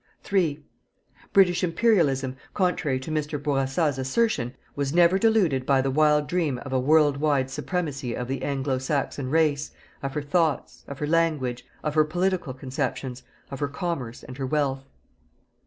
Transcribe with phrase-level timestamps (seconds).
[0.23, 0.63] 3
[1.31, 3.37] British Imperialism, contrary to Mr.
[3.39, 8.27] Bourassa's assertion, was never deluded by the wild dream _of a world wide supremacy of
[8.27, 9.69] the Anglo Saxon race,
[10.01, 14.47] of her thoughts, of her language, of her political conceptions, of her commerce and her
[14.47, 14.81] wealth_.